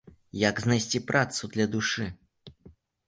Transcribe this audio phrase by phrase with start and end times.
[0.49, 2.11] Як знайсці працу для душы?